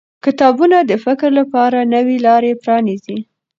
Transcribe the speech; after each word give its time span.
کتابونه 0.25 0.77
د 0.89 0.91
فکر 1.05 1.29
لپاره 1.39 1.79
نوې 1.93 2.17
لارې 2.27 2.51
پرانیزي 2.63 3.17